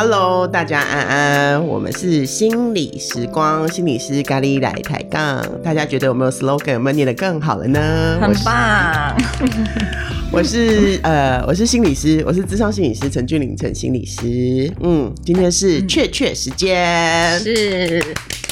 [0.00, 5.44] Hello，大家安安，我们是心理时光，心理师咖喱来抬杠。
[5.60, 8.16] 大家觉得有没有 slogan 有没有念得更好了呢？
[8.20, 9.16] 很棒。
[10.30, 14.72] 我是 呃，我是心理师，我是咨商心理师陈俊霖陈心理师。
[14.80, 18.00] 嗯，今天是雀雀时间，是。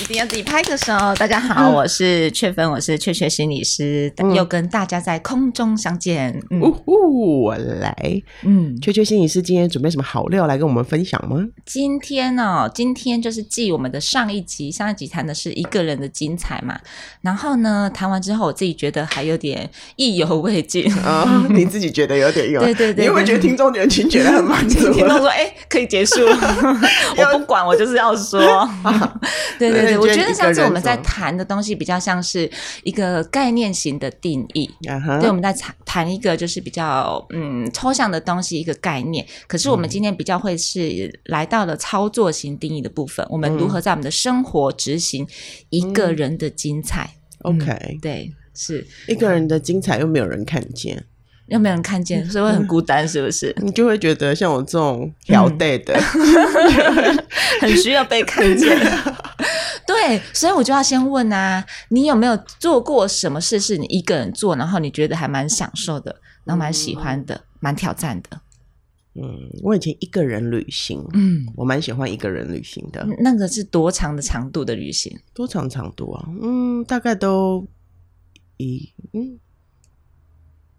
[0.02, 0.92] 一定要自己拍个手。
[1.16, 6.38] 大家好，我是雀芬，我是雀雀心理师，嗯、又跟大家在空中相见。
[6.50, 8.22] 嗯，呜呼，我来。
[8.42, 11.38] 嗯，雀雀心理师今天准备什么好料来跟我们分享吗？
[11.64, 16.78] 今天哦，今天就是继我们的上一集，上一集谈的是一个人的精彩嘛。
[17.22, 21.46] 然后呢，谈完之后，我自己觉得还有点意犹未尽啊、哦。
[21.50, 22.60] 你自己觉得有点意犹？
[22.60, 23.06] 对对对。
[23.06, 24.76] 你会觉得听众觉得听觉得很满足？
[24.92, 26.20] 听众说：“哎、欸，可以结束。
[27.16, 28.68] ”我不管，我就是要说。
[29.58, 29.85] 对对。
[29.86, 32.50] 对，我觉得上次我们在谈的东西比较像是
[32.82, 35.20] 一个概念型的定义，uh -huh.
[35.20, 39.26] 对，我们在谈谈一个就是比较嗯抽象的东西，一个概念。
[39.46, 45.26] 可是我们今天比较会是来到了操作型定义的部分，嗯、我们如何在我们的生活执行
[45.70, 47.10] 一个人的精彩、
[47.44, 51.04] 嗯嗯、？OK，对，是一个人的精彩又没有人看见。
[51.48, 53.54] 又没有人看见，所以会很孤单，是不是？
[53.62, 57.24] 你就会觉得像我这种挑对的，嗯、
[57.62, 58.76] 很需要被看见。
[59.86, 68.40] 对，所以我就要先问啊，你有没有做过什么事是你一个人做，然后你觉得还蛮享受的，然后蛮喜欢的，蛮、嗯、挑战的？
[69.14, 73.06] 嗯，我以前一个人旅行，嗯，我蛮喜欢一个人旅行的。
[73.20, 75.16] 那个是多长的长度的旅行？
[75.32, 76.28] 多长长度啊？
[76.42, 77.66] 嗯，大概都
[78.56, 79.38] 一嗯。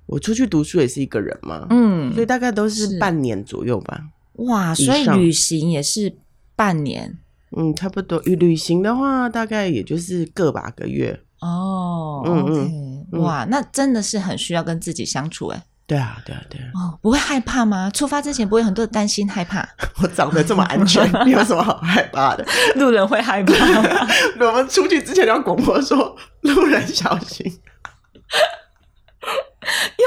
[0.08, 4.02] 我出去读书也是一个人嘛，嗯，所以大概都是半年左右吧。
[4.38, 6.16] 哇，所以旅行也是
[6.55, 7.17] 半年，
[7.55, 8.19] 嗯，差不多。
[8.22, 11.19] 旅行的话，大概也就是个把个月。
[11.41, 15.63] 哦，嗯 okay, 嗯，哇，那真的是很需要跟自己相处哎。
[15.85, 16.66] 对啊，对啊，对啊。
[16.73, 17.89] 哦，不会害怕吗？
[17.91, 19.68] 出发之前不会很多的担心害怕？
[20.01, 22.45] 我长得这么安全，你有什么好害怕的？
[22.75, 24.07] 路人会害怕吗？
[24.39, 27.51] 我们出去之前要广播说，路人小心。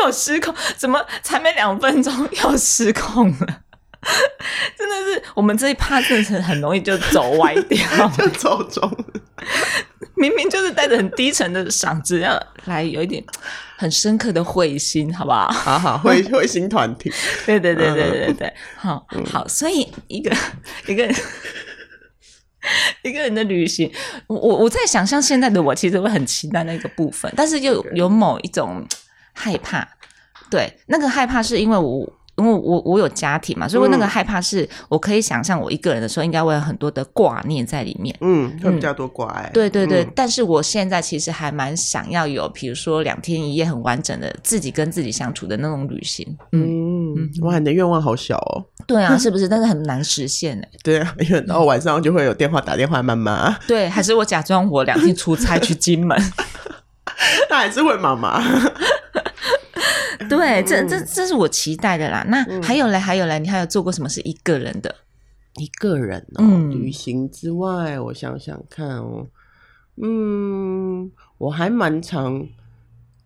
[0.05, 3.61] 又失控，怎么才没两分钟又失控了？
[4.79, 7.79] 真的是我们这一趴真的是很容易就走歪掉，
[8.17, 8.91] 就走中。
[10.15, 13.23] 明明就是带着很低沉的嗓子，要来有一点
[13.77, 15.51] 很深刻的会心，好不好？
[15.51, 17.13] 好好会 会心团体，
[17.45, 19.47] 对对对对对对，好好。
[19.47, 20.35] 所以一个
[20.87, 21.15] 一个人
[23.03, 23.93] 一个人的旅行，
[24.29, 28.83] 我我在想象现在的我，其实会很期待那个部分，但是又有某一种。
[29.33, 29.87] 害怕，
[30.51, 40.13] 对，那个害怕是因为我，因为我我有家庭嘛，所以那个害怕是我可以想象我一个人的时候，应该会有很多的挂念在里面，嗯，会比较多挂碍，对对对、嗯。
[40.17, 46.27] 但是我现在其实还蛮想要有，比如说两天一夜很完整的自己跟自己相处的那种旅行。
[46.53, 48.65] 嗯，嗯哇，你的愿望好小哦。
[48.87, 49.47] 对啊，是不是？
[49.49, 50.69] 但是很难实现哎。
[50.83, 53.57] 对啊，因为到晚上就会有电话打电话妈妈。
[53.69, 56.19] 对，还是我假装我两天出差去金门，
[57.49, 58.43] 他还是会妈妈。
[60.31, 62.25] 对，这这这是我期待的啦。
[62.29, 64.95] 那还有嘞，还有嘞，你还有做过什么是一个人的？
[65.57, 69.27] 一个人哦，嗯、旅行之外，我想想看哦，
[70.01, 72.47] 嗯，我还蛮常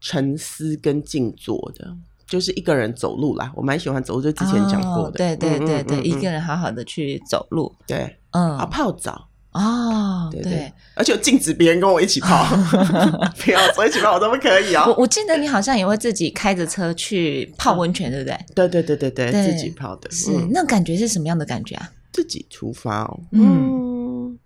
[0.01, 1.95] 沉思跟静坐的，
[2.27, 3.53] 就是一个人走路啦。
[3.55, 9.29] 我蛮喜欢走路，就之前讲过的，哦、对对对对、嗯，一个人好好的去走路，对，嗯，啊，泡澡。
[9.55, 12.45] 哦，对，而且我禁止别人跟我一起泡，
[13.39, 14.91] 不要说一起泡我都不可以啊、哦。
[14.91, 18.37] 我我记得你好像也会自己开着车去泡温泉，对不对？
[18.53, 20.11] 对对对对对，对自己泡的。
[20.11, 21.89] 是、嗯、那感觉是什么样的感觉啊？
[22.13, 24.37] 自己出发哦，嗯，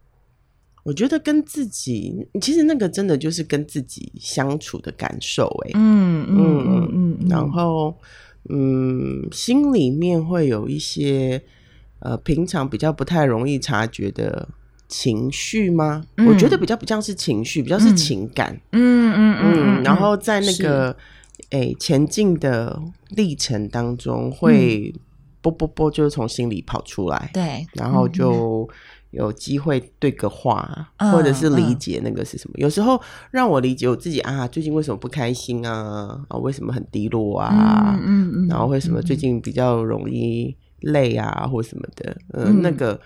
[0.85, 7.97] 我觉得跟自己其实那个真的就是跟自己相处的感受，哎，嗯嗯嗯嗯，然后
[8.51, 11.43] 嗯，心里面会有一些
[12.01, 14.47] 呃，平常比较不太容易察觉的。
[14.89, 16.27] 情绪吗、嗯？
[16.27, 18.59] 我觉得比较不像是情绪，比较是情感。
[18.73, 19.83] 嗯嗯嗯，嗯。
[19.83, 20.97] 然后在那个
[21.51, 22.81] 诶、欸、前进的
[23.11, 24.95] 历程当中，会
[25.43, 27.31] 啵啵啵，就是从心里跑出来。
[27.35, 27.67] 对。
[27.75, 28.67] 然后就
[29.11, 32.55] 有机会对个话、嗯，或者是理解那个是什么。
[32.57, 32.99] 嗯、有时候
[33.31, 36.19] 让我理解我自己啊，最近为什么不开心啊？
[36.29, 37.95] 啊，为什么很低落啊？
[38.03, 38.49] 嗯嗯，嗯。
[38.49, 42.17] 然后为什么最近比较容易累啊，或什么的？
[42.33, 42.99] 呃、嗯，那个。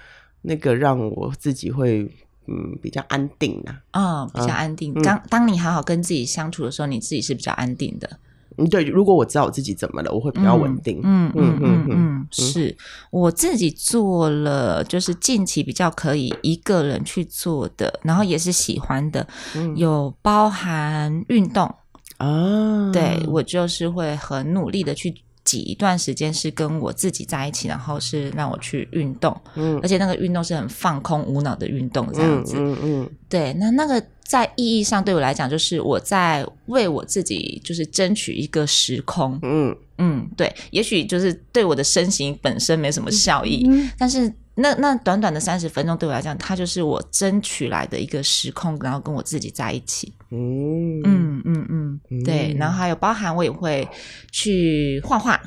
[0.42, 2.02] 那个让我自己会
[2.46, 4.92] 嗯比较安定呐，啊、哦，比较安定。
[5.02, 8.18] 当、嗯、当你好好跟自己相处的时候，你自己是比较安定的。
[8.58, 11.00] 嗯，对，如果我知道我自己怎么了，我会比较稳定。
[11.02, 12.76] 嗯嗯嗯嗯，是
[13.10, 21.74] 我自己做了，就是近期比较可以一个人去做的，然后也是喜欢的，嗯、有包含运动
[22.18, 22.90] 啊。
[22.92, 29.38] 对，我就是会很努力的去挤一段时间，是跟我自己在一起，然后是让我去运动。
[29.54, 32.54] 嗯，而且那个运动是很放空、无脑的运动，这样子。
[32.56, 34.02] 嗯嗯，嗯，对，那那个。
[34.24, 39.38] 在意义上，对我来讲，就是我在为我自己，就是争取一个时空。
[39.42, 50.12] 嗯嗯，对，也许就是对我的身形本身没什么效益，嗯、但是那那短短的三十分钟，对我来讲，它就是我争取来的一个时空，然后跟我自己在一起。
[50.30, 53.88] 嗯嗯嗯嗯，对，然后还有包含我也会
[54.30, 55.40] 去画画。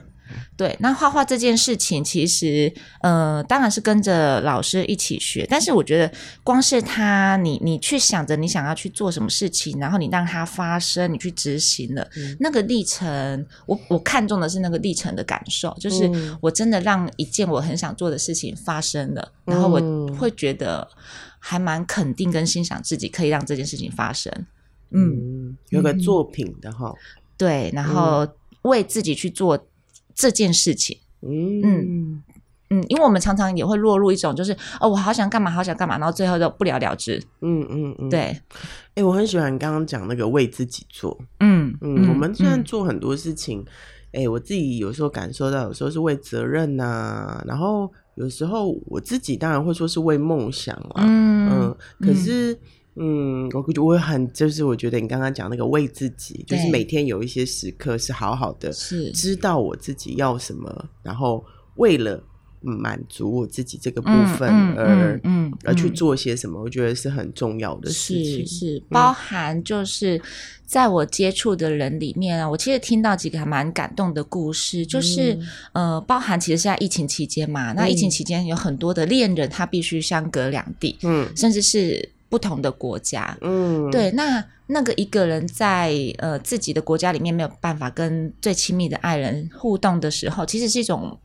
[0.57, 5.45] 对，那画画这件事情，其实呃，当然是跟着老师一起学。
[5.49, 6.09] 但是我觉得，
[6.45, 16.09] 光是他，你你去想着你想要去做什么事情，然后你让它发生，你去执行了，嗯、那个历程，我我看中的是那个历程的感受，就是
[16.39, 20.87] 我真的让一件我很想做的事情发生了，嗯、然后我会觉得
[21.37, 24.31] 还蛮肯定跟欣赏自己可以让这件事情发生。
[24.91, 26.97] 嗯，嗯有个作品的哈、嗯，
[27.37, 28.25] 对，然后
[28.61, 29.67] 为自己去做。
[30.15, 32.23] 这件事情，嗯嗯
[32.71, 37.21] 嗯，因为我们常常也会落入一种，就是哦，我好想干嘛，好想干嘛，然后最后就不了了之。
[37.41, 38.19] 嗯嗯嗯，对。
[38.19, 38.41] 哎、
[38.95, 41.15] 欸，我很喜欢你刚刚讲那个为自己做。
[41.41, 43.63] 嗯嗯，我们虽然做很多事情，
[44.13, 51.03] 哎、嗯欸，我自己有时候感受到，有时候是为责任呐、啊，然后有时候我自己当然会说是为梦想啊。
[51.05, 52.53] 嗯嗯，可是。
[52.53, 52.59] 嗯
[52.97, 59.11] 嗯，我我会很就是我觉得你刚刚讲那个为自己，就是每天有一些时刻是好好的，是。
[59.11, 61.43] 知道我自己要什么，然后
[61.75, 62.23] 为了
[62.61, 68.47] 满足我自己这个部分而嗯，而去做些什么，我觉得是很重要的事情。
[68.47, 70.21] 是，是包含就是
[70.65, 75.33] 在我接触的人里面啊，我其实听到几个还蛮感动的故事，就是、
[75.73, 82.09] 嗯、呃，包含其实是在疫情期间嘛，那疫情期间有很多的恋人他必须相隔两地，嗯，甚至是。
[82.35, 91.17] 不同的国家，嗯，对，那那个一个人在呃自己的国家里面没有办法跟最亲密的爱人互动的时候，其实是一种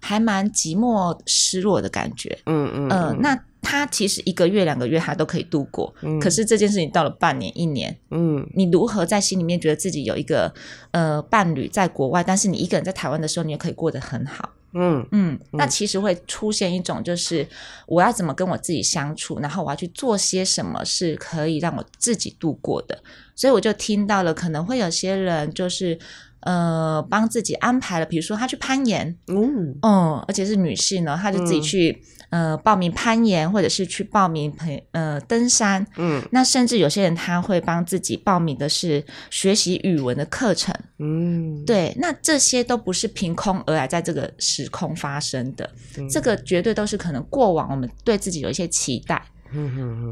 [0.00, 10.54] 还蛮寂寞、失落的感觉，嗯嗯，呃，那他其实一个月、两个月他都可以度过，嗯，可是这件事情到了半年、一年，嗯，你如何在心里面觉得自己有一个
[10.92, 14.50] 呃伴侣在国外，但是你一个人在台湾的时候，你也可以过得很好？
[14.74, 17.46] 嗯嗯，那其实会出现一种，就是
[17.86, 23.02] 我要怎么跟我自己相处，然后我要去做些什么是可以让我自己度过的。
[23.34, 25.98] 所以我就听到了，可能会有些人就是
[26.40, 32.02] 呃帮自己安排了，比如说他去攀岩，嗯嗯，而且是女性呢，她就自己去。
[32.32, 49.22] 呃，报名攀岩，或者是去报名陪呃登山，嗯，那甚至有些人他会帮自己报名的是学习语文的课程，嗯，对，那这些都不是凭空而来，在这个时空发生的，嗯，这个绝对都是可能过往我们对自己有一些期待，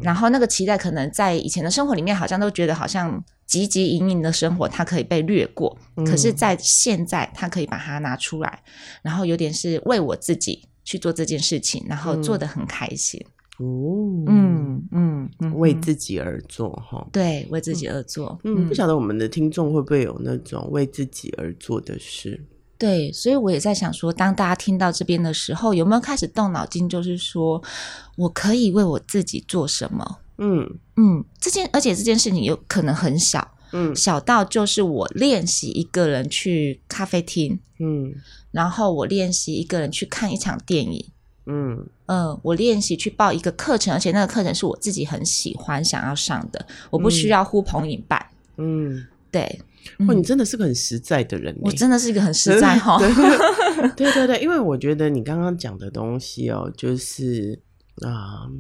[0.03, 3.11] 然后那个期待可能在以前的生活里面，好像都觉得好像
[3.49, 8.61] 汲汲营营的生活，它可以被略过，嗯，可是，在现在，它可以把它拿出来，
[9.01, 10.67] 然后有点是为我自己。
[10.85, 13.25] 去做这件事情，然后做得很开心。
[13.59, 17.07] 哦，嗯嗯嗯，为自己而做哈。
[17.13, 18.39] 对，为自己而做。
[18.45, 22.43] 嗯，不晓得我们的听众会不会有那种为自己而做的事？
[22.79, 26.89] 对，所以我也在想说，当大家听到这边的时候，有没有开始动脑筋？
[26.89, 27.63] 就是说
[28.17, 30.21] 我可以为我自己做什么？
[30.39, 33.47] 嗯嗯，这件而且这件事情有可能很小。
[33.73, 38.15] 嗯，小到就是我练习一个人去咖啡厅，嗯，
[38.51, 41.05] 然后我练习一个人去看一场电影，
[41.47, 48.25] 嗯嗯、呃，我练习去报一个课程，而且那个课程是我自己很喜欢想要上的，我不需要呼朋引伴，
[48.57, 49.61] 嗯，对，
[50.07, 52.99] 哇，你真的是个很实在的人，我真的是一个很实在 哈，
[53.97, 57.59] 对 对对，因为我觉得你刚刚讲的东西哦，就是
[58.03, 58.45] 啊。
[58.45, 58.51] 呃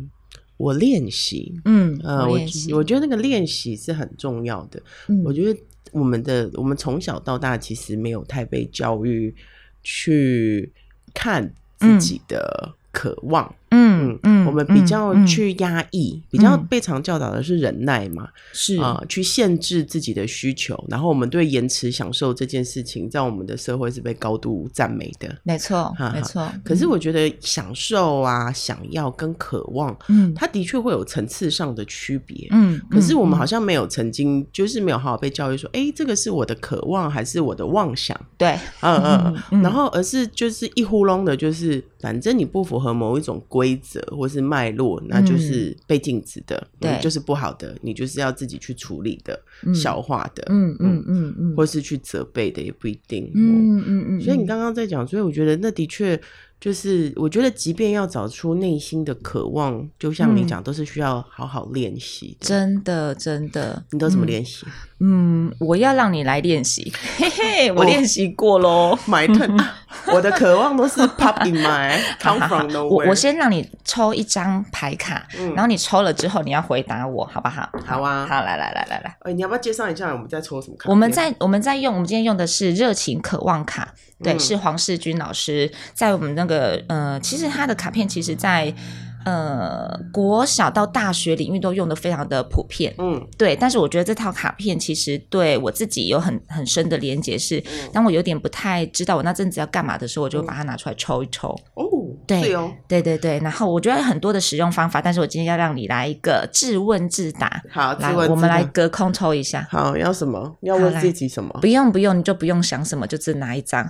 [0.60, 2.38] 我练习，嗯，呃，我
[2.74, 4.78] 我觉得那个练习是很重要的。
[5.08, 5.58] 嗯，我觉得
[5.90, 9.34] 我们的我们从小到大其实没有太被教育
[9.82, 10.72] 去
[11.14, 13.54] 看自己的渴望。
[14.00, 26.50] 嗯嗯，我们比较去压抑，嗯、比较被常教导的是忍耐嘛，是啊、呃，去限制自己的需求，然后我们对延迟享受这件事情，在我们的社会是被高度赞美的，没错，哈哈没错。
[26.64, 32.80] 可是我觉得享受啊，想要跟渴望，嗯，它的确会有层次上的区别，嗯。
[32.90, 38.18] 可是我们好像没有曾经，就是没有好好被教育说，哎、欸，这个是我的渴望还是我的妄想？
[38.36, 39.62] 对，嗯嗯，嗯。
[39.62, 43.60] 然后而是就是一呼隆的，就是反正你不符合某一种规。
[43.60, 54.20] 规则或是脉络，那就是被禁止的，嗯、对、嗯，就是不好的，你就是要自己去处理的、嗯、消化的，嗯嗯嗯嗯，或是去责备的也不一定，嗯嗯嗯，嗯。
[54.20, 56.20] 所以你刚刚在讲，所以我觉得那的确。
[56.60, 62.36] 就是我觉得，即便要找出内心的渴望，就像你讲，嗯、都是需要好好练习。
[62.38, 64.66] 真的，真的，你都怎么练习？
[65.02, 66.92] 嗯，我要让你来练习。
[67.16, 68.94] 嘿嘿，我练习过喽。
[69.08, 69.58] My turn，
[70.12, 72.84] 我的渴望都是 pop in my come from nowhere。
[72.84, 77.66] 我我先让你抽一张牌卡，嗯、然后你抽了之后，你要回答我，好不好？
[77.86, 79.16] 好啊，好，来来来来来。
[79.20, 80.90] 哎，你要不要介绍一下我们在抽什么卡？
[80.90, 83.94] 我们在我们在用，我们今天用的是热情渴望卡。
[84.22, 88.74] 对，是黄世军老师在我们那个呃，其实他的卡片，其实在
[89.24, 92.94] 呃国小到大学领域都用的非常的普遍。
[92.98, 93.54] 嗯，对。
[93.56, 97.62] 但是我觉得这套卡片其实对我自己有很很深的连结，是
[97.92, 101.48] 当我有点不太知道我那阵子要干嘛的时候，我就把它拿出来抽一抽。
[101.74, 101.84] 哦，
[102.26, 103.38] 对，对哦，对对对。
[103.40, 107.62] 然后我觉得很多的使用方法，但是我今天要让你来一个自问自答。
[107.70, 109.66] 好，来，我们来隔空抽一下。
[109.70, 110.56] 好，要什么？
[110.60, 111.50] 要问自己什么？
[111.60, 113.88] 不用不用，你就不用想什么，就只拿一张。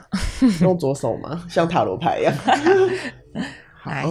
[0.63, 1.45] 用左手吗？
[1.49, 2.35] 像塔罗牌一样。
[3.87, 4.05] 来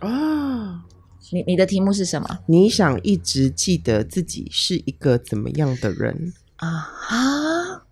[0.00, 0.82] 啊、哦，
[1.30, 2.38] 你你的题目是什么？
[2.46, 6.68] 你想一直记得自己是一个怎么样的人啊？
[7.08, 7.86] 啊，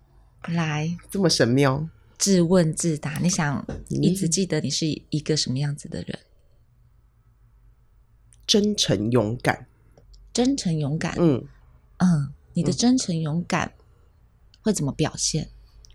[0.47, 1.87] 来，这么神妙，
[2.17, 3.17] 自问自答。
[3.19, 6.19] 你想一直记得你是一个什么样子的人？
[8.47, 9.67] 真诚勇敢，
[10.33, 11.15] 真诚勇敢。
[11.19, 11.45] 嗯
[11.97, 13.73] 嗯，你的真诚勇敢
[14.61, 15.49] 会怎么表现？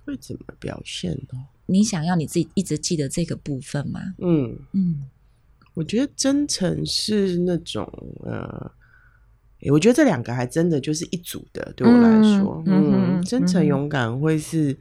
[0.04, 1.46] 会怎么表现呢？
[1.66, 4.14] 你想要你自己一直记得这个部分吗？
[4.18, 5.08] 嗯嗯，
[5.74, 7.86] 我觉得真诚是那种
[8.24, 8.70] 呃，
[9.70, 14.72] 我觉得这两个还真的就是一组的，对我来说，嗯，真诚勇敢会是、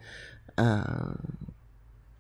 [0.56, 1.20] 嗯、呃，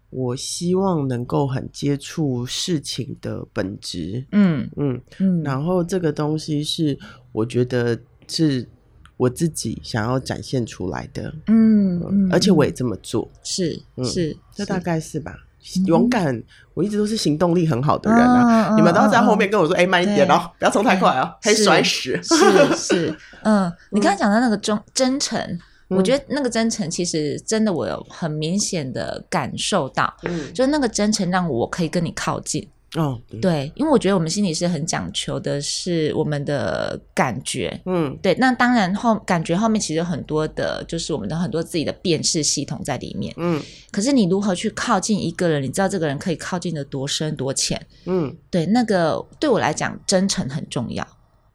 [0.10, 7.00] 我希望能够很接触事情的本质，嗯嗯嗯，然后这个东西是
[7.32, 8.68] 我觉得是。
[9.16, 15.38] 我自己想要展现出来的，嗯，嗯，而且我也这么做，是是，这大概是吧。
[15.86, 16.42] 勇敢，
[16.74, 18.76] 我一直都是行动力很好的人啊。
[18.76, 32.68] 你们都要在后面跟我说：“哎，慢一点哦，不要冲太快哦，可以摔死。”是是，嗯， 你刚才讲的那个忠真诚，我觉得那个真诚其实真的我有很明显的感受到，嗯，就是那个真诚让我可以跟你靠近。
[32.96, 38.36] 哦，对，因为我觉得我们心里是很讲求的是我们的感觉，嗯，对。
[38.36, 43.60] 那当然后感觉后面其实有很多的，就是我们的很多自己的辨识系统在里面，嗯。
[43.90, 45.64] 可是你如何去靠近一个人？
[45.64, 47.84] 你知道这个人可以靠近的多深多浅？
[48.06, 48.68] 嗯，对。
[48.68, 51.08] 那个对我来讲，真诚很重要，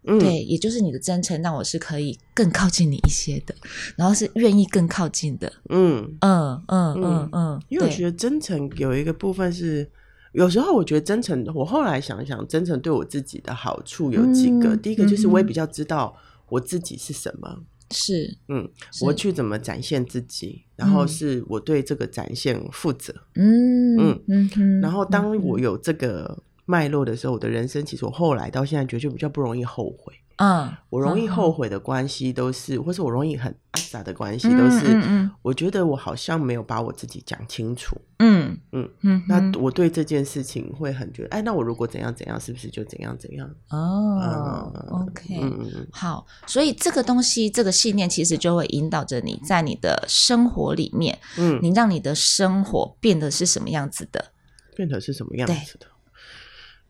[0.09, 3.55] 嗯，对，也就是你的真诚让我是可以更靠近你一些的，
[3.95, 7.63] 然后是愿意更靠近的，嗯嗯嗯嗯嗯。
[7.69, 9.89] 因为我觉得真诚有一个部分是。
[10.33, 14.75] 有时候我觉得真诚，我后来想想，真诚对我自己的好处有几个。
[14.75, 16.17] 嗯、第一个就是我也比较知道
[16.49, 18.69] 我自己是什么，是嗯，
[19.03, 24.81] 我去怎么展现自己，然后是我对这个展现负责，嗯嗯嗯嗯。
[24.81, 30.13] 然后当我有这个脉络的时候，我的人生其实我后来到现在觉得就比较不容易后悔。
[30.39, 38.89] 嗯，我容易后悔的关系都是，嗯、或是我容易很阿杂的关系都是，嗯，我觉得我好像没有把我自己讲清楚，嗯嗯。
[39.03, 43.49] 嗯，那我对这件事情会很觉得，哎，那我如果怎样怎样，是不是就怎样怎样？
[43.71, 54.33] 哦、嗯、，OK，嗯好，所以这个东西，这个信念其实就会引导着你在你的生活里面，嗯，你让你的生活变得是什么样子的？
[54.77, 55.87] 变得是什么样子的？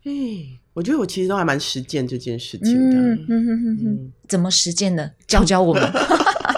[0.04, 2.96] 哎，我觉得我其实都还蛮实践这件事情的。
[2.96, 5.12] 嗯嗯嗯嗯，怎么实践的？
[5.26, 5.82] 教教我们。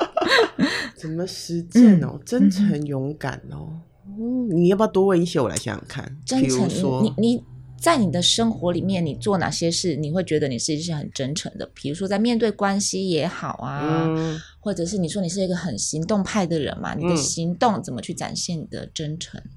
[0.94, 2.20] 怎么实践哦？
[2.26, 3.80] 真诚勇敢哦。
[4.06, 5.40] 嗯，你要不要多问一些？
[5.40, 6.18] 我来想想看。
[6.26, 7.42] 真诚，说你你
[7.80, 11.70] 在你的生活里面，你做哪些事，你会觉得你是一是很真诚的？
[11.72, 16.92] 比如说在面对关系也好啊，嗯，或者是你说你是一个很行动派的人嘛？
[16.94, 19.40] 你的行动怎么去展现你的真诚？
[19.40, 19.50] 嗯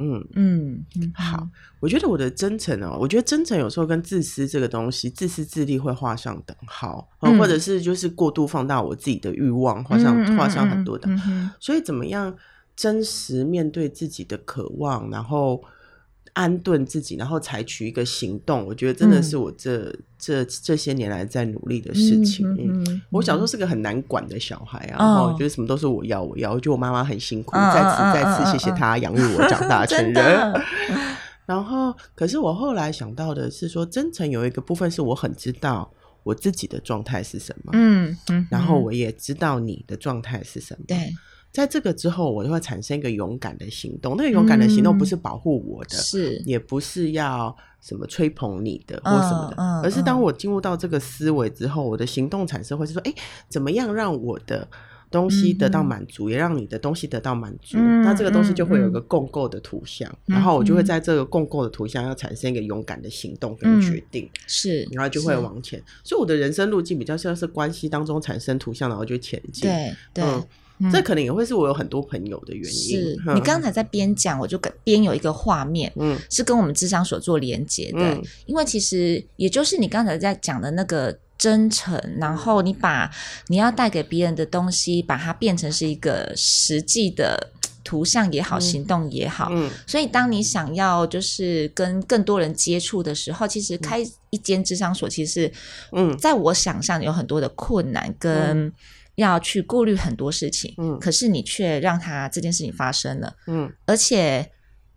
[0.00, 0.26] 嗯。
[0.34, 1.46] 嗯，好，
[1.78, 11.08] 我觉得我的真诚哦，我觉得真诚有时候跟自私这个东西，自私自利会画上等号，嗯，或者是就是过度放大我自己的欲望，画上画上很多的，
[11.60, 12.34] 所以怎么样
[12.74, 15.62] 真实面对自己的渴望，然后。
[16.32, 22.46] 安顿自己，然后采取一个行动，我觉得真的是我这、嗯、这这些年来在努力的事情。
[22.58, 30.52] 嗯我小时候是个很难管的小孩啊，哦、然后我觉得什么都是我要我要，我觉得我妈妈很辛苦，再次再次谢谢她养育我长大成人。
[31.46, 35.90] 然后，可是我后来想到的是说，真诚有一个部分是我很知道
[36.22, 41.12] 我自己的状态是什么，嗯，嗯然后我也知道你的状态是什么，对。
[41.52, 44.14] 在这个之后，我就会产生一个勇敢的行动。
[44.16, 53.12] 那个勇敢的行动不是保护我的，是、嗯、也不是要什么吹捧你的或什么的，嗯嗯、而是当我进入到这个思维之后，我的行动产生会是说：哎，
[53.48, 54.68] 怎么样让我的
[55.10, 57.78] 东西得到满足，嗯、也让你的东西得到满足？
[57.80, 65.82] 嗯、那这个东西就会有一个共构的图像，嗯、然后我就会在这个共构的图像要产生一个勇敢的行动跟决定，嗯、是，然后就会往前。
[66.04, 69.68] 所以我的人生路径比较像是关系当中产生图像，然后就前进。
[69.68, 70.24] 对对。
[70.90, 72.70] 这可能也会是我有很多朋友的原因。
[72.70, 77.98] 是你刚才在边讲，我就边有一个画面，嗯，是跟我们智商所做连接的。
[77.98, 83.10] 嗯、因为其实也就是你刚才在讲的那个真诚，然后你把
[83.48, 87.50] 你要带给别人的东西，把它变成是一个实际的
[87.84, 89.48] 图像也好，嗯、行动也好。
[89.50, 95.52] 嗯，所以当你想要就是跟更多人接触的时候，其实开一间智商所，其实
[95.92, 98.32] 嗯，在我想象有很多的困难跟。
[98.66, 98.72] 嗯
[99.16, 104.50] 要去顾虑很多事情，嗯，可是你却让他这件事情发生了，嗯，而且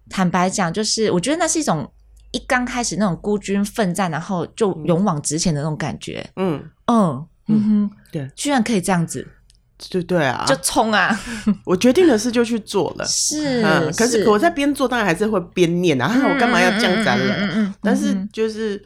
[0.09, 1.91] 坦白讲，就是我觉得那是一种
[2.31, 9.27] 一刚开始那种孤军奋战，然后就勇往直前的那种感觉，嗯嗯嗯哼，对，居然可以这样子，
[9.77, 11.19] 就对啊，就冲啊！
[11.65, 13.61] 我决定的事就去做了，是，
[13.97, 17.75] 可是我在边做，当然还是会边念啊， 我干嘛要这样子了？
[17.81, 18.83] 但是就是。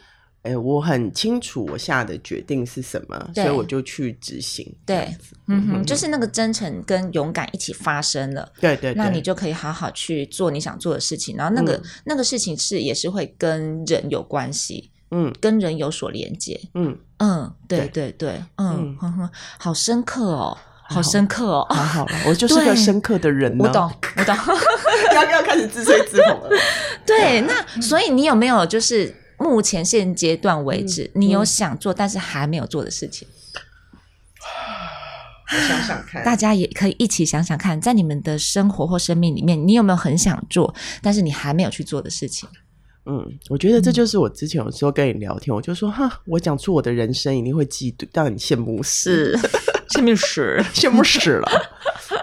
[0.48, 4.74] 哎，我很清楚我下的决定是什么，所以我就去执行。
[4.86, 5.14] 对，
[5.48, 8.50] 嗯哼，就是那个真诚跟勇敢一起发生了。
[8.62, 11.36] 对，对对，那你就可以好好去做你想做的事情。
[11.36, 16.58] 然后那个、嗯、那个事情是也是会跟人有关系，嗯，跟人有所连接。
[16.76, 18.98] 嗯嗯，对对对，嗯
[19.58, 23.54] 好深刻哦，好深刻哦，好好了，我就是个深刻的人。
[23.60, 24.36] 我懂，我懂，
[25.14, 26.50] 要要开始自吹自捧了。
[27.06, 29.14] 对，那所以你有没有就是？
[29.38, 33.28] 目前现阶段为止，嗯、你有想做但是还没有做的事情？
[35.50, 42.50] 我想想看，大家也可以一起想想看，在你们的生活或生命里面，你有没有很想做但是你还没有去做的事情？
[43.06, 49.34] 嗯，我觉得这就是我之前有时候跟你聊天，嗯、我就说哈，我讲出我的人生一定会嫉妒，让你羡慕死，
[49.96, 51.50] 羡慕死， 羡慕死了。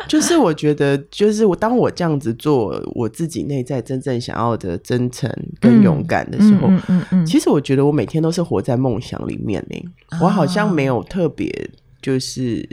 [0.08, 5.30] 就是我觉得，就是我当我这样子做，我自己内在真正想要的真诚
[5.61, 9.76] 跟勇敢的时候，嗯嗯嗯嗯、其实我觉得我每天都是活在梦想里面呢。
[10.12, 11.70] 哦、我好像没有特别
[12.00, 12.68] 就是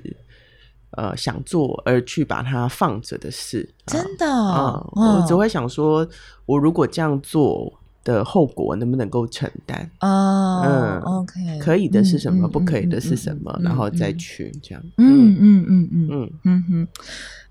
[0.97, 6.07] 呃想做而去把它放着的事，真的，啊嗯哦、我只会想说，
[6.45, 7.80] 我如果这样做。
[8.03, 9.89] 的后果能不能够承担？
[10.01, 12.47] 哦，嗯，OK，可以的是什么？
[12.47, 13.55] 不可以的是什么？
[13.63, 14.83] 然后再去这样。
[14.97, 16.87] 嗯嗯嗯嗯嗯嗯哼，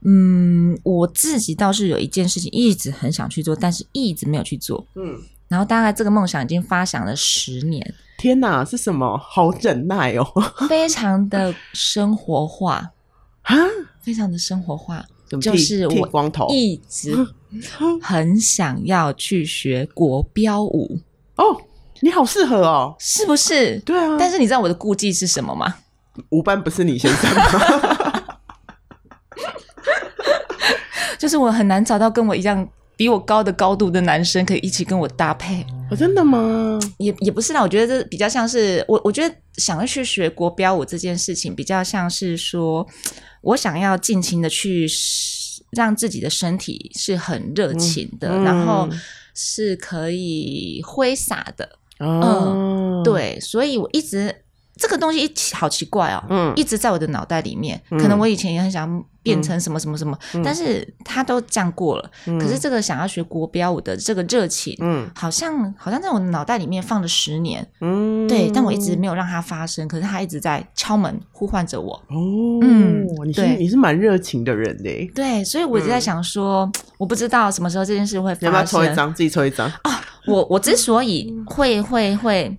[0.03, 4.85] 嗯，我自己倒是有一件事情一直很想去做，但是一直没有去做。
[4.95, 5.17] 嗯，
[5.49, 7.95] 然后大概这个梦想已经发想了十年。
[8.19, 9.17] 天哪，是什么？
[9.19, 10.25] 好忍耐哦，
[10.69, 12.91] 非常的生活化
[13.43, 13.57] 啊，
[14.03, 15.05] 非常的生活化。
[15.39, 16.09] 就是我
[16.51, 17.15] 一直
[18.01, 20.99] 很想要去学国标舞
[21.37, 21.57] 哦，
[22.01, 23.79] 你好适合哦，是不是？
[23.81, 25.75] 对啊，但是你知道我的顾忌是什么吗？
[26.31, 27.43] 舞伴不是你先生吗？
[31.19, 32.67] 就是我很难找到跟我一样
[32.97, 35.65] 比我高的高度的男生可以一起跟我搭配。
[35.91, 36.79] 哦，真的吗？
[36.99, 42.87] 也也不是啦，我觉得这比较像是我，我觉得想要去学国标舞这件事情，比较像是说。
[43.43, 44.87] 我想要尽情的去
[45.71, 48.87] 让自己的身体是很热情的，然后
[49.35, 51.67] 是可以挥洒的。
[52.01, 54.45] 哦、嗯，对，所以我一直
[54.81, 57.81] 这个东西一好奇怪哦，嗯，一直在我的脑袋里面。
[57.91, 59.05] 嗯、可能我以前也很想。
[59.23, 62.11] 变成什么什么什么，嗯、但是他都降过了。
[62.25, 69.87] 嗯、可是这个想要学国标舞的这个热情，嗯，好像好像在我脑袋里面放了十年，嗯，对，但我一直没有让它发生。
[69.87, 71.93] 可是它一直在敲门呼唤着我。
[72.09, 72.17] 哦，
[72.63, 75.07] 嗯，你是对你是蛮热情的人嘞。
[75.15, 78.47] 对，所以我一直在想说，嗯、我不知道什么时候这件事会发生。
[78.47, 79.13] 要不要抽一张？
[79.13, 80.01] 自己抽一张啊！
[80.27, 82.55] 我我之所以会会会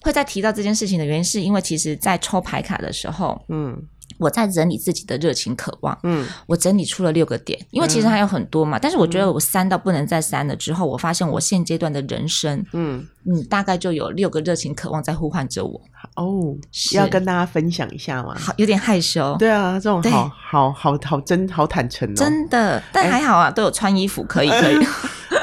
[0.00, 3.80] 会在提到这件事情的原因，是因为其实，在抽牌卡的时候，嗯。
[4.18, 15.80] 我在整理自己的热情渴望，嗯，我整理出了六个点，因为其实还有很多嘛，嗯、但是我觉得我删到不能再删了之后，我发现我现阶段的人生，嗯你，大概就有六个热情渴望在呼唤着我。
[16.16, 18.36] 哦，是要跟大家分享一下吗？
[18.38, 19.34] 好，有点害羞。
[19.38, 24.76] 对啊，这种好对好好好好真好坦诚哦，真的，但还好啊，欸、都有穿衣服，可以可以。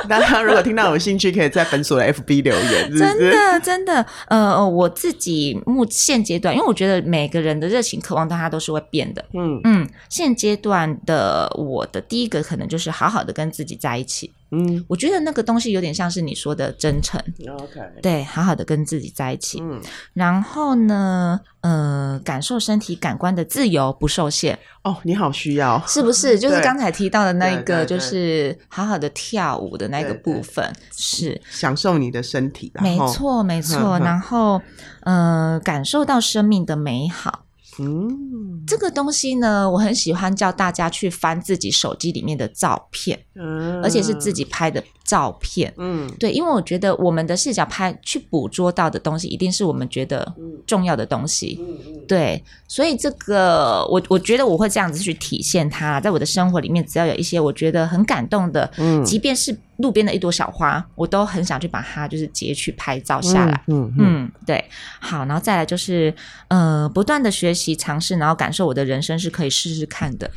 [0.08, 2.92] 大家如果听到有兴趣，可以在本所的 FB 留言。
[2.92, 9.24] 是是真的，真的，呃，我自己目现阶段，因为我觉得每个人的热情渴望，大家都是会变的。
[9.34, 14.32] 嗯嗯，现阶段的我的第一个可能就是好好的跟自己在一起。
[14.52, 17.22] 嗯，我觉得那个东西有点像是你说的真诚。
[17.50, 19.60] OK，对，好好的跟自己在一起。
[19.62, 19.82] 嗯，
[20.14, 24.58] 然后呢，呃，感受身体感官的自由不受限。
[24.84, 26.38] 哦，你好需要，是不是？
[26.40, 32.72] 就是刚才提到的那个，就是好好的跳舞的那个部分，对对对，是享受你的身体。
[32.82, 33.78] 没错，没错。
[33.80, 34.62] 呵呵，然后，
[35.02, 37.47] 呃，感受到生命的美好。
[37.80, 50.34] 嗯，这个东西呢，我很喜欢叫大家去翻自己手机里面的照片，嗯，而且是自己拍的照片，嗯，对，因为我觉得我们的视角拍去捕捉到的东西，一定是我们觉得
[50.66, 59.58] 重要的东西，嗯，对，所以这个我我觉得我会这样子去体现它，在我的生活里面，只要有一些我觉得很感动的，嗯，即便是。
[59.78, 63.64] 路边的一朵小花，我都很想去把它就是截取拍照下来。
[63.68, 64.64] 嗯嗯，嗯，对，
[65.00, 66.14] 好，然后再来就是
[66.48, 70.30] 呃，不断的学习尝试，然后感受我的人生是可以试试看的。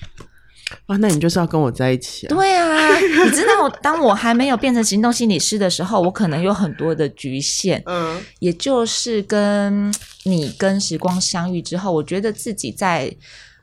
[0.86, 2.28] 哇，那你就是要跟我在一起啊？
[2.28, 7.82] 对啊，你知道，当我还没有变成行动心理师的时候，我可能有很多的局限。
[7.86, 9.92] 嗯，也就是跟
[10.24, 13.10] 你跟时光相遇之后，我觉得自己在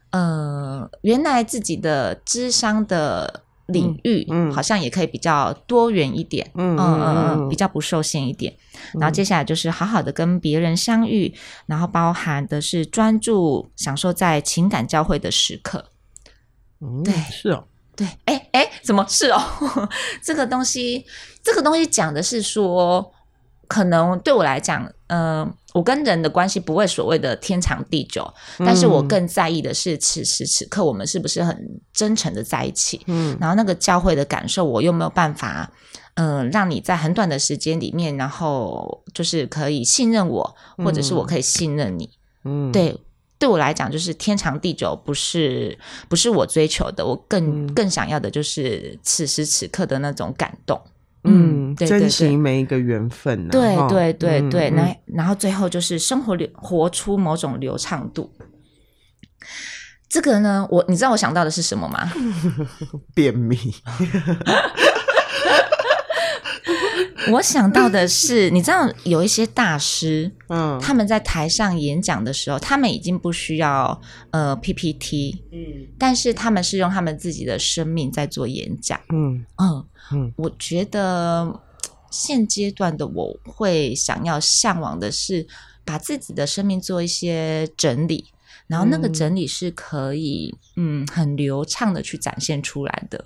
[0.10, 3.44] 呃，原来自己的智商的。
[3.68, 8.54] 领域，嗯，好像也可以比较多元一点，嗯嗯嗯，比较不受限一点。
[8.94, 11.34] 嗯、然后接下来就是好好的跟别人相遇，
[11.66, 15.92] 然后包含的是专注享受在情感交汇的时刻。
[16.82, 19.40] 嗯，对，是哦，对，哎哎，怎么是哦？
[20.24, 21.06] 这个东西，
[21.44, 23.14] 这个东西讲的是说。
[23.70, 28.24] 可能对我来讲，嗯、呃，我跟人的关系不会所谓的天长地久，
[28.58, 31.56] 嗯、但是我更在意的是此时此刻我们是不是很
[31.94, 35.72] 真诚的在一起，嗯，然后那个教会的感受，我又没有办法，
[36.16, 42.10] 嗯、呃，让你在很短的时间里面，然后就是可以信任我，或者是我可以信任你，
[42.44, 43.00] 嗯，对，
[43.38, 45.78] 对我来讲，就是天长地久不是
[46.10, 50.82] 不是我追求的，我更、嗯、更想要的就是此时此刻的那种感动。
[51.28, 53.48] 嗯，珍惜每一个缘分。
[53.50, 58.32] 对对对对，那然后最后就是生活流活出某种流畅度。
[60.10, 62.10] 这个呢，我你知道我想到的是什么吗？
[63.14, 63.58] 便秘。
[67.32, 74.00] 我想到的是，你知道有一些大师， 嗯，他们在台上演讲的时候，他们已经不需要
[74.32, 79.46] 呃 PPT，嗯，但是他们是用他们自己的生命在做演讲，嗯。
[79.58, 81.60] 嗯嗯，我觉得
[82.10, 85.46] 现阶段的我会想要向往的是
[85.84, 88.30] 把自己的生命做一些整理，
[88.68, 93.26] 然后那个整理是可以嗯很流畅的去展现出来的，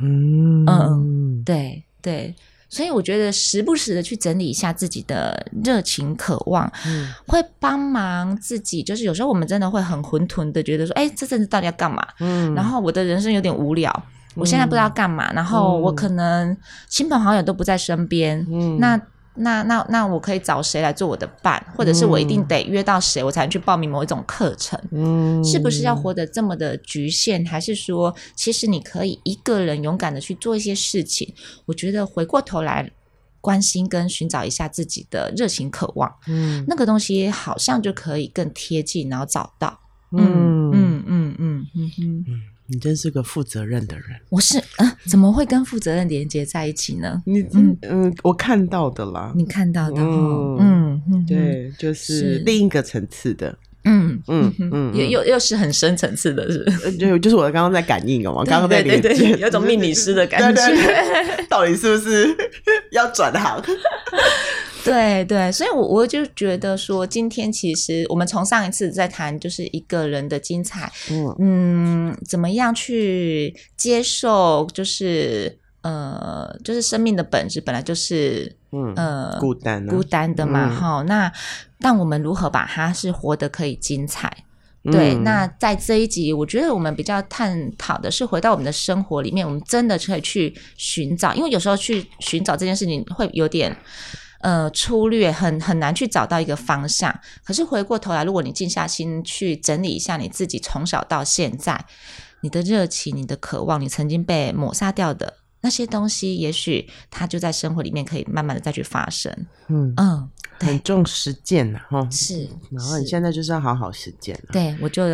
[0.00, 0.64] 嗯。
[0.66, 2.34] 嗯，对对。
[2.72, 8.82] 所以我觉得时不时的去整理一下自己的热情渴望，嗯，会帮忙自己。
[8.82, 12.02] 就是有时候我们真的会很混沌的觉得说，哎，这阵子到底要干嘛？
[12.20, 13.92] 嗯，然后我的人生有点无聊，
[14.34, 16.56] 我现在不知道干嘛，然后我可能
[16.88, 18.98] 亲朋好友都不在身边，嗯，那。
[19.34, 24.78] 那那那我可以找谁来做我的伴，或者是我一定得约到谁，我才能去报名某一种课程？
[24.90, 27.44] 嗯，是不是要活得这么的局限？
[27.46, 31.32] 还是说，其实你可以一个人勇敢的去做一些事情？
[31.66, 32.90] 我觉得回过头来
[33.40, 39.80] 关心跟寻找一下自己的热情渴望，嗯，那个东西好像就可以更贴近，然后找到。
[40.12, 42.24] 嗯嗯嗯嗯嗯嗯。
[42.28, 44.04] 嗯你真是个负责任的人。
[44.30, 47.22] 我是啊，怎么会跟负责任连接在一起呢？
[47.26, 47.76] 你嗯。
[47.82, 60.62] 嗯，我看到的啦，你看到的，嗯嗯，对，就是另一个层次的，嗯嗯嗯，又又又是很深层次的，是，就就是我刚刚在感应哦，我刚刚在连接，有种命理师的感觉，
[61.50, 62.34] 到底是不是
[62.92, 63.62] 要转行？
[64.84, 81.06] 对对，所以我，我我就觉得说，今天其实我们从上一次在谈，就是一个人的精彩，嗯嗯，怎么样去接受，就是呃，就是生命的本质本来就是，嗯呃，孤单、啊、孤单的嘛，哈、嗯。
[81.06, 81.32] 那
[81.80, 84.36] 但我们如何把它是活得可以精彩？
[84.90, 93.76] 对，嗯、那在这一集，我觉得我们比较探讨的是回到我们的生活里面，我们真的可以去寻找，因为有时候去寻找这件事情会有点。
[94.42, 97.12] 呃，粗略很很难去找到一个方向。
[97.44, 101.84] 可是回过头来，如果你静下心去整理一下你自己从小到现在，
[102.40, 109.32] 你的热情、你的渴望、你曾经被抹杀掉的那些东西，也许它就在生活里面可以慢慢的再去发生。
[109.68, 110.28] 嗯嗯，
[110.58, 112.08] 很重实践呐，哈。
[112.10, 114.36] 是，然后你现在就是要好好实践。
[114.50, 115.04] 对，我就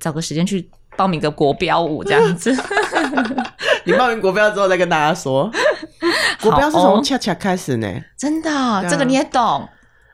[0.00, 2.50] 找个时间去报名个国标舞这样子。
[3.84, 5.50] 你报名国标之后再跟大家说。
[6.42, 8.50] 国标是从恰恰开始呢，真的，
[8.88, 9.68] 这个你也懂，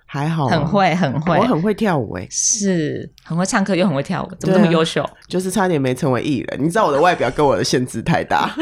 [0.05, 5.09] 还好，很会，很会，我很会跳舞诶，是很会唱歌又很会跳舞，怎么这么优秀？
[5.29, 8.51] 就是差点没成为艺人，你知道我的外表跟我的限制太大。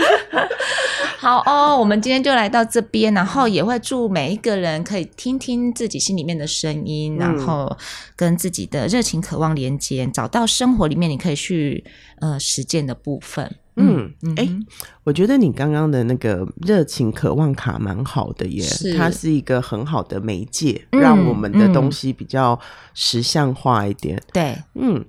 [1.17, 7.75] 好哦，我们今天就来到这边，然后也会祝每一个人可以听听自己心里面的声音，嗯、然后
[8.15, 11.83] 跟自己的热情渴望连接，找到生活里面你可以去
[12.21, 13.51] 呃实践的部分。
[13.77, 14.67] 嗯，哎、嗯欸，
[15.05, 22.59] 我觉得你刚刚的那个热情渴望卡蛮好的耶，是它是一个很好的媒介，嗯、让我们的东西比较
[22.95, 24.23] 实像化一点。
[24.33, 25.05] 对，嗯。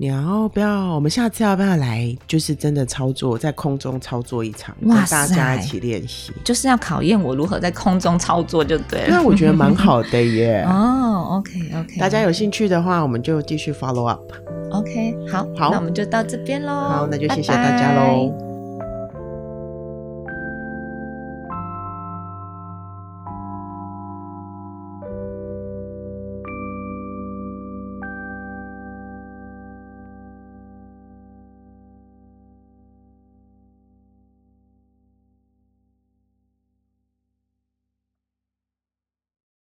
[0.00, 0.94] 你要不要？
[0.94, 2.16] 我们下次要不要来？
[2.28, 9.08] 就是真的操作，在空中操作一场，跟大家一起练习，就是要考验我如何在空中操作，就对了。
[9.10, 10.62] 那我觉得蛮好的耶。
[10.70, 11.98] 哦，OK OK。
[11.98, 14.22] 大家有兴趣的话，我们就继续 follow up。
[14.70, 16.72] OK，好，好，那我们就到这边喽。
[16.72, 18.57] 好，那就谢谢大家喽。